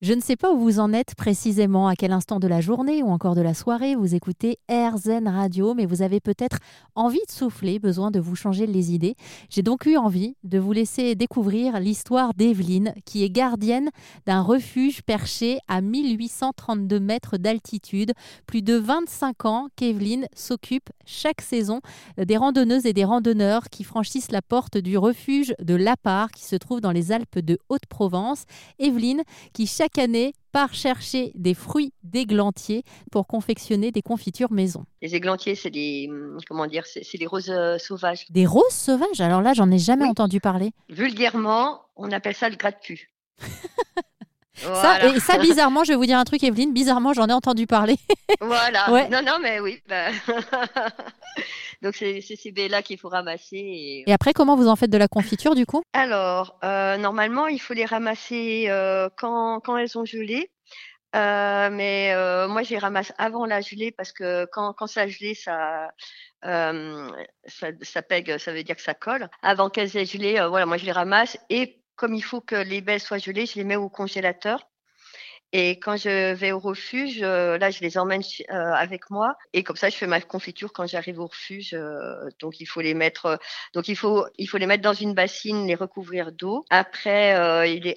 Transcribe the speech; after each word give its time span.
Je 0.00 0.12
ne 0.12 0.20
sais 0.20 0.36
pas 0.36 0.52
où 0.52 0.60
vous 0.60 0.78
en 0.78 0.92
êtes 0.92 1.16
précisément, 1.16 1.88
à 1.88 1.96
quel 1.96 2.12
instant 2.12 2.38
de 2.38 2.46
la 2.46 2.60
journée 2.60 3.02
ou 3.02 3.08
encore 3.08 3.34
de 3.34 3.40
la 3.40 3.52
soirée 3.52 3.96
vous 3.96 4.14
écoutez 4.14 4.60
AirZen 4.68 5.26
Radio, 5.26 5.74
mais 5.74 5.86
vous 5.86 6.02
avez 6.02 6.20
peut-être 6.20 6.58
envie 6.94 7.18
de 7.26 7.32
souffler, 7.32 7.80
besoin 7.80 8.12
de 8.12 8.20
vous 8.20 8.36
changer 8.36 8.68
les 8.68 8.92
idées. 8.92 9.16
J'ai 9.50 9.62
donc 9.62 9.86
eu 9.86 9.96
envie 9.96 10.36
de 10.44 10.60
vous 10.60 10.70
laisser 10.70 11.16
découvrir 11.16 11.80
l'histoire 11.80 12.32
d'Evelyne, 12.34 12.94
qui 13.06 13.24
est 13.24 13.28
gardienne 13.28 13.90
d'un 14.24 14.40
refuge 14.40 15.02
perché 15.02 15.58
à 15.66 15.80
1832 15.80 17.00
mètres 17.00 17.36
d'altitude. 17.36 18.12
Plus 18.46 18.62
de 18.62 18.74
25 18.74 19.46
ans 19.46 19.66
qu'Evelyne 19.74 20.28
s'occupe 20.32 20.90
chaque 21.06 21.40
saison 21.40 21.80
des 22.16 22.36
randonneuses 22.36 22.86
et 22.86 22.92
des 22.92 23.04
randonneurs 23.04 23.64
qui 23.68 23.82
franchissent 23.82 24.30
la 24.30 24.42
porte 24.42 24.78
du 24.78 24.96
refuge 24.96 25.56
de 25.60 25.74
Lapart, 25.74 26.30
qui 26.30 26.44
se 26.44 26.54
trouve 26.54 26.80
dans 26.80 26.92
les 26.92 27.10
Alpes 27.10 27.40
de 27.40 27.58
Haute-Provence. 27.68 28.44
Evelyne, 28.78 29.24
qui 29.52 29.66
chaque 29.66 29.87
chaque 29.88 30.04
année 30.04 30.34
part 30.52 30.74
chercher 30.74 31.32
des 31.34 31.54
fruits 31.54 31.92
d'églantier 32.02 32.84
pour 33.10 33.26
confectionner 33.26 33.90
des 33.90 34.02
confitures 34.02 34.52
maison. 34.52 34.84
Les 35.02 35.14
églantiers, 35.14 35.54
c'est 35.54 35.70
des 35.70 36.08
hum, 36.10 36.38
comment 36.46 36.66
dire, 36.66 36.84
c'est 36.86 37.18
des 37.18 37.26
roses 37.26 37.50
euh, 37.50 37.78
sauvages. 37.78 38.26
Des 38.30 38.46
roses 38.46 38.72
sauvages? 38.72 39.20
Alors 39.20 39.40
là, 39.40 39.54
j'en 39.54 39.70
ai 39.70 39.78
jamais 39.78 40.04
entendu 40.04 40.40
parler. 40.40 40.72
Vulgairement, 40.88 41.80
on 41.96 42.10
appelle 42.10 42.34
ça 42.34 42.48
le 42.48 42.56
gratte-cul. 42.56 43.10
Ça, 44.60 45.06
et 45.06 45.20
ça, 45.20 45.38
bizarrement, 45.40 45.84
je 45.84 45.92
vais 45.92 45.96
vous 45.96 46.04
dire 46.04 46.18
un 46.18 46.24
truc, 46.24 46.42
Evelyne, 46.42 46.72
bizarrement, 46.72 47.12
j'en 47.12 47.28
ai 47.28 47.32
entendu 47.32 47.68
parler. 47.68 47.96
voilà. 48.40 49.08
Non, 49.08 49.22
non, 49.24 49.38
mais 49.40 49.60
oui. 49.60 49.80
Bah... 49.88 50.08
Donc 51.82 51.94
c'est 51.94 52.20
ces 52.20 52.52
baies-là 52.52 52.82
qu'il 52.82 52.98
faut 52.98 53.08
ramasser. 53.08 54.04
Et... 54.06 54.12
après, 54.12 54.32
comment 54.32 54.56
vous 54.56 54.68
en 54.68 54.76
faites 54.76 54.90
de 54.90 54.98
la 54.98 55.08
confiture 55.08 55.54
du 55.54 55.66
coup? 55.66 55.82
Alors, 55.92 56.58
euh, 56.64 56.96
normalement, 56.96 57.46
il 57.46 57.60
faut 57.60 57.74
les 57.74 57.84
ramasser 57.84 58.66
euh, 58.68 59.08
quand, 59.16 59.60
quand 59.60 59.76
elles 59.76 59.96
ont 59.96 60.04
gelé. 60.04 60.50
Euh, 61.16 61.70
mais 61.70 62.12
euh, 62.14 62.48
moi, 62.48 62.62
je 62.62 62.70
les 62.70 62.78
ramasse 62.78 63.12
avant 63.16 63.46
la 63.46 63.60
gelée 63.62 63.92
parce 63.92 64.12
que 64.12 64.46
quand, 64.52 64.74
quand 64.74 64.86
ça 64.86 65.06
gelé, 65.06 65.34
ça, 65.34 65.90
euh, 66.44 67.10
ça, 67.46 67.68
ça 67.80 68.02
pègue, 68.02 68.36
ça 68.36 68.52
veut 68.52 68.62
dire 68.62 68.76
que 68.76 68.82
ça 68.82 68.94
colle. 68.94 69.30
Avant 69.42 69.70
qu'elles 69.70 69.96
aient 69.96 70.04
gelé, 70.04 70.34
voilà, 70.48 70.66
moi 70.66 70.76
je 70.76 70.84
les 70.84 70.92
ramasse 70.92 71.38
et 71.48 71.80
comme 71.96 72.14
il 72.14 72.22
faut 72.22 72.40
que 72.40 72.56
les 72.56 72.80
baies 72.80 72.98
soient 72.98 73.18
gelées, 73.18 73.46
je 73.46 73.54
les 73.56 73.64
mets 73.64 73.76
au 73.76 73.88
congélateur 73.88 74.68
et 75.52 75.78
quand 75.78 75.96
je 75.96 76.34
vais 76.34 76.52
au 76.52 76.58
refuge, 76.58 77.20
euh, 77.22 77.56
là, 77.56 77.70
je 77.70 77.80
les 77.80 77.96
emmène 77.96 78.20
euh, 78.50 78.72
avec 78.72 79.08
moi. 79.10 79.36
Et 79.54 79.62
comme 79.62 79.76
ça, 79.76 79.88
je 79.88 79.96
fais 79.96 80.06
ma 80.06 80.20
confiture 80.20 80.72
quand 80.74 80.86
j'arrive 80.86 81.20
au 81.20 81.26
refuge. 81.26 81.72
Euh, 81.72 82.28
donc, 82.38 82.60
il 82.60 82.66
faut 82.66 82.82
les 82.82 82.92
mettre. 82.92 83.38
donc, 83.72 83.88
il 83.88 83.96
faut, 83.96 84.26
il 84.36 84.46
faut 84.46 84.58
les 84.58 84.66
mettre 84.66 84.82
dans 84.82 84.92
une 84.92 85.14
bassine, 85.14 85.66
les 85.66 85.74
recouvrir 85.74 86.32
d'eau. 86.32 86.66
Après, 86.68 87.34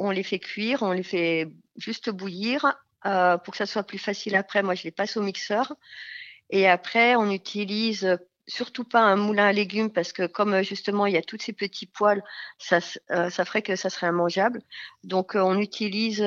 on 0.00 0.10
les 0.10 0.22
fait 0.24 0.40
cuire, 0.40 0.82
on 0.82 0.92
les 0.92 1.04
fait 1.04 1.48
juste 1.76 2.10
bouillir 2.10 2.62
pour 3.02 3.52
que 3.52 3.56
ça 3.56 3.66
soit 3.66 3.84
plus 3.84 3.98
facile. 3.98 4.34
Après, 4.34 4.62
moi, 4.64 4.74
je 4.74 4.82
les 4.82 4.90
passe 4.90 5.16
au 5.16 5.22
mixeur. 5.22 5.72
Et 6.50 6.68
après, 6.68 7.14
on 7.14 7.30
utilise 7.30 8.18
surtout 8.48 8.84
pas 8.84 9.00
un 9.00 9.16
moulin 9.16 9.46
à 9.46 9.52
légumes 9.52 9.90
parce 9.90 10.12
que 10.12 10.26
comme 10.26 10.62
justement 10.62 11.06
il 11.06 11.14
y 11.14 11.16
a 11.16 11.22
tous 11.22 11.38
ces 11.40 11.52
petits 11.52 11.86
poils, 11.86 12.22
ça, 12.58 12.78
ça 12.80 13.44
ferait 13.44 13.62
que 13.62 13.74
ça 13.74 13.90
serait 13.90 14.06
immangeable. 14.06 14.62
Donc 15.02 15.32
on 15.34 15.58
utilise 15.58 16.24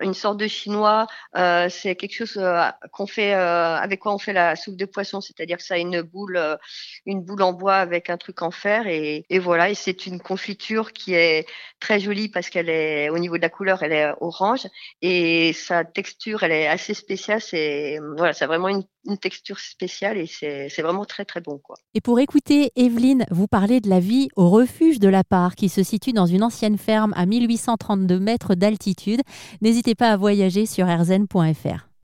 une 0.00 0.14
sorte 0.14 0.38
de 0.38 0.46
chinois. 0.46 1.06
Euh, 1.36 1.68
c'est 1.68 1.96
quelque 1.96 2.14
chose 2.14 2.36
euh, 2.36 2.68
qu'on 2.92 3.06
fait 3.06 3.34
euh, 3.34 3.76
avec 3.76 4.00
quoi 4.00 4.14
on 4.14 4.18
fait 4.18 4.32
la 4.32 4.56
soupe 4.56 4.76
de 4.76 4.84
poisson, 4.84 5.20
c'est-à-dire 5.20 5.58
que 5.58 5.62
ça 5.62 5.74
a 5.74 5.78
une 5.78 6.02
boule, 6.02 6.40
une 7.06 7.22
boule 7.22 7.42
en 7.42 7.52
bois 7.52 7.76
avec 7.76 8.10
un 8.10 8.16
truc 8.16 8.42
en 8.42 8.50
fer 8.50 8.86
et, 8.86 9.24
et 9.28 9.38
voilà. 9.38 9.70
Et 9.70 9.74
c'est 9.74 10.06
une 10.06 10.20
confiture 10.20 10.92
qui 10.92 11.14
est 11.14 11.46
très 11.80 11.98
jolie 11.98 12.28
parce 12.28 12.50
qu'elle 12.50 12.68
est 12.68 13.08
au 13.08 13.18
niveau 13.18 13.36
de 13.38 13.42
la 13.42 13.48
couleur, 13.48 13.82
elle 13.82 13.92
est 13.92 14.12
orange 14.20 14.66
et 15.02 15.52
sa 15.54 15.84
texture, 15.84 16.42
elle 16.42 16.52
est 16.52 16.68
assez 16.68 16.94
spéciale. 16.94 17.40
C'est 17.40 17.98
voilà, 18.16 18.32
c'est 18.32 18.46
vraiment 18.46 18.68
une, 18.68 18.84
texture 19.22 19.58
spéciale 19.58 20.18
et 20.18 20.26
c'est 20.26 20.82
vraiment 20.82 21.06
très 21.06 21.24
très 21.24 21.40
bon 21.40 21.58
quoi. 21.58 21.76
Et 21.94 22.02
pour 22.02 22.20
écouter 22.20 22.70
Evelyne 22.76 23.24
vous 23.30 23.46
parler 23.46 23.80
de 23.80 23.88
la 23.88 23.98
vie 23.98 24.28
au 24.36 24.50
refuge 24.50 24.98
de 24.98 25.08
la 25.08 25.24
Part 25.24 25.54
qui 25.54 25.70
se 25.70 25.82
situe 25.82 26.12
dans 26.12 26.26
une 26.26 26.42
ancienne 26.42 26.76
ferme 26.76 27.14
à 27.16 27.24
1832 27.24 28.20
mètres 28.20 28.54
d'altitude, 28.54 29.22
n'hésitez 29.90 29.94
pas 29.96 30.12
à 30.12 30.16
voyager 30.16 30.66
sur 30.66 30.86
rzn.fr. 30.86 31.89